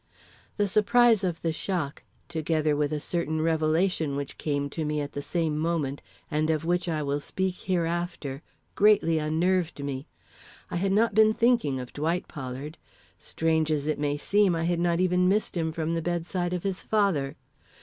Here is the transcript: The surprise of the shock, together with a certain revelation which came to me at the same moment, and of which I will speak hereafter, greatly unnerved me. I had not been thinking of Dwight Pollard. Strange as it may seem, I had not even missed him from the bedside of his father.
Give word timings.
The 0.57 0.67
surprise 0.67 1.23
of 1.23 1.43
the 1.43 1.53
shock, 1.53 2.01
together 2.27 2.75
with 2.75 2.91
a 2.91 2.99
certain 2.99 3.39
revelation 3.39 4.15
which 4.15 4.39
came 4.39 4.67
to 4.71 4.83
me 4.83 4.99
at 4.99 5.11
the 5.11 5.21
same 5.21 5.59
moment, 5.59 6.01
and 6.31 6.49
of 6.49 6.65
which 6.65 6.89
I 6.89 7.03
will 7.03 7.19
speak 7.19 7.57
hereafter, 7.57 8.41
greatly 8.73 9.19
unnerved 9.19 9.83
me. 9.83 10.07
I 10.71 10.77
had 10.77 10.91
not 10.91 11.13
been 11.13 11.35
thinking 11.35 11.79
of 11.79 11.93
Dwight 11.93 12.27
Pollard. 12.27 12.79
Strange 13.19 13.69
as 13.71 13.85
it 13.85 13.99
may 13.99 14.17
seem, 14.17 14.55
I 14.55 14.63
had 14.63 14.79
not 14.79 14.99
even 14.99 15.29
missed 15.29 15.55
him 15.55 15.71
from 15.71 15.93
the 15.93 16.01
bedside 16.01 16.53
of 16.53 16.63
his 16.63 16.81
father. 16.81 17.35